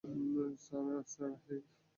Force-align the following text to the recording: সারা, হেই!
সারা, 0.63 0.97
হেই! 1.43 1.61